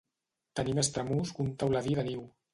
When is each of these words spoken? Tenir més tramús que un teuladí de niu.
Tenir 0.59 0.73
més 0.79 0.89
tramús 0.95 1.35
que 1.37 1.45
un 1.45 1.53
teuladí 1.65 1.97
de 2.03 2.09
niu. 2.11 2.27